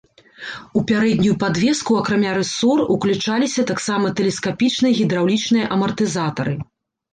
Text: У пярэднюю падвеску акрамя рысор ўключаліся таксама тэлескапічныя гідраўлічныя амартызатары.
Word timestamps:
У 0.79 0.81
пярэднюю 0.91 1.35
падвеску 1.43 1.91
акрамя 1.99 2.31
рысор 2.39 2.77
ўключаліся 2.95 3.67
таксама 3.73 4.13
тэлескапічныя 4.23 4.99
гідраўлічныя 5.03 5.71
амартызатары. 5.79 6.61